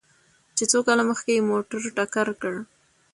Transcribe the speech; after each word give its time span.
چې 0.57 0.63
څو 0.71 0.79
کاله 0.87 1.03
مخکې 1.11 1.31
يې 1.35 1.45
موټر 1.49 1.81
ټکر 1.97 2.27
کړ؟ 2.41 2.53